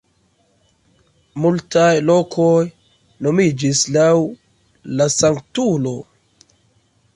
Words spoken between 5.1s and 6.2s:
sanktulo.